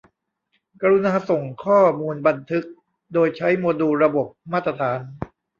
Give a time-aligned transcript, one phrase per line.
[0.81, 2.65] กรุณาส่งข้อมูลบันทึก
[3.13, 4.99] โดยใช้โมดูลระบบมาตรฐาน